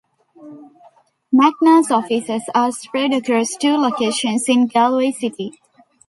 [1.31, 5.53] Macnas offices are spread across two locations in Galway city.